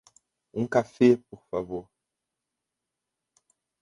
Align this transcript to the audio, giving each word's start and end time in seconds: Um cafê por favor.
Um 0.51 0.65
cafê 0.67 1.15
por 1.15 1.39
favor. 1.51 1.87